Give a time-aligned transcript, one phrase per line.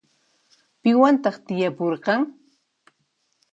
[0.81, 2.21] Piwantaq tiyapurqan?